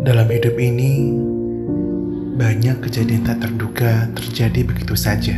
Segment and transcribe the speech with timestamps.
[0.00, 1.12] Dalam hidup ini,
[2.40, 5.36] banyak kejadian tak terduga terjadi begitu saja.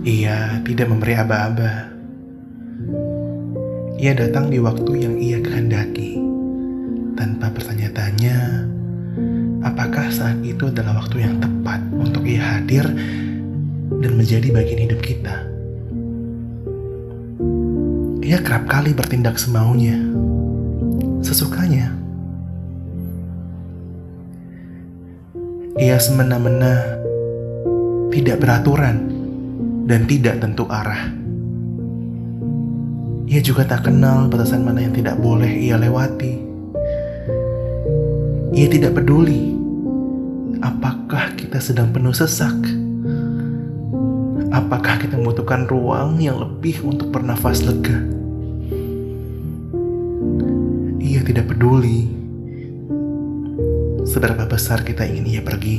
[0.00, 1.92] Ia tidak memberi aba-aba.
[4.00, 6.16] Ia datang di waktu yang ia kehendaki,
[7.20, 8.64] tanpa bertanya-tanya
[9.60, 12.88] apakah saat itu adalah waktu yang tepat untuk ia hadir
[14.00, 15.36] dan menjadi bagian hidup kita.
[18.24, 20.00] Ia kerap kali bertindak semaunya,
[21.20, 21.99] sesukanya.
[25.78, 26.98] Ia semena-mena,
[28.10, 29.06] tidak beraturan,
[29.86, 31.14] dan tidak tentu arah.
[33.30, 36.42] Ia juga tak kenal batasan mana yang tidak boleh ia lewati.
[38.50, 39.54] Ia tidak peduli
[40.58, 42.58] apakah kita sedang penuh sesak.
[44.50, 48.02] Apakah kita membutuhkan ruang yang lebih untuk bernafas lega?
[50.98, 52.19] Ia tidak peduli
[54.04, 55.76] seberapa besar kita ingin ia pergi,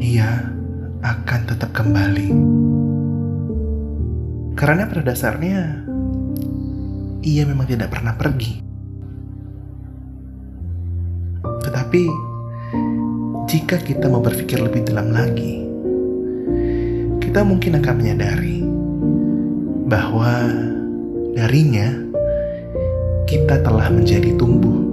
[0.00, 0.50] ia
[1.00, 2.30] akan tetap kembali.
[4.58, 5.86] Karena pada dasarnya,
[7.24, 8.60] ia memang tidak pernah pergi.
[11.64, 12.02] Tetapi,
[13.48, 15.64] jika kita mau berpikir lebih dalam lagi,
[17.24, 18.58] kita mungkin akan menyadari
[19.86, 20.50] bahwa
[21.32, 21.94] darinya
[23.24, 24.89] kita telah menjadi tumbuh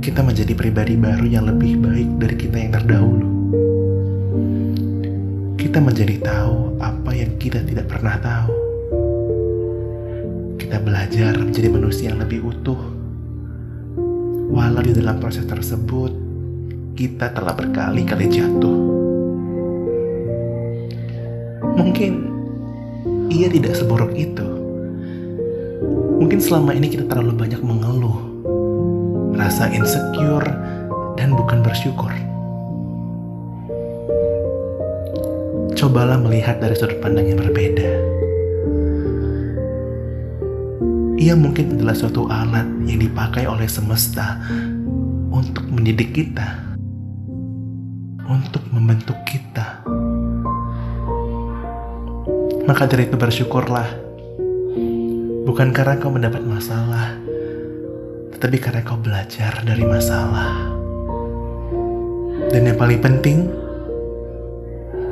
[0.00, 3.28] kita menjadi pribadi baru yang lebih baik dari kita yang terdahulu.
[5.60, 8.52] Kita menjadi tahu apa yang kita tidak pernah tahu.
[10.56, 12.80] Kita belajar menjadi manusia yang lebih utuh.
[14.48, 16.16] Walau di dalam proses tersebut,
[16.96, 18.80] kita telah berkali-kali jatuh.
[21.76, 22.12] Mungkin
[23.28, 24.48] ia tidak seburuk itu.
[26.24, 28.29] Mungkin selama ini kita terlalu banyak mengeluh
[29.40, 30.44] merasa insecure,
[31.16, 32.12] dan bukan bersyukur.
[35.80, 37.88] Cobalah melihat dari sudut pandang yang berbeda.
[41.16, 44.36] Ia mungkin adalah suatu alat yang dipakai oleh semesta
[45.32, 46.76] untuk mendidik kita,
[48.28, 49.80] untuk membentuk kita.
[52.68, 53.88] Maka dari itu bersyukurlah,
[55.48, 57.16] bukan karena kau mendapat masalah,
[58.40, 60.72] tapi karena kau belajar dari masalah.
[62.50, 63.52] Dan yang paling penting,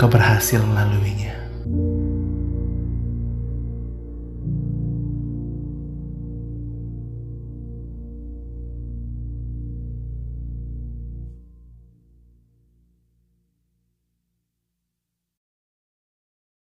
[0.00, 1.36] kau berhasil melaluinya.